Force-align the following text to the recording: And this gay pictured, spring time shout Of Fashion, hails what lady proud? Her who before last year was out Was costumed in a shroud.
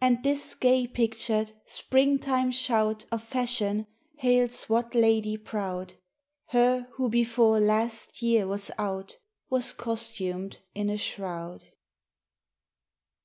And 0.00 0.22
this 0.22 0.54
gay 0.54 0.86
pictured, 0.86 1.50
spring 1.66 2.20
time 2.20 2.52
shout 2.52 3.06
Of 3.10 3.24
Fashion, 3.24 3.88
hails 4.18 4.68
what 4.68 4.94
lady 4.94 5.36
proud? 5.36 5.94
Her 6.50 6.86
who 6.92 7.08
before 7.08 7.58
last 7.58 8.22
year 8.22 8.46
was 8.46 8.70
out 8.78 9.16
Was 9.50 9.72
costumed 9.72 10.60
in 10.76 10.88
a 10.88 10.96
shroud. 10.96 11.72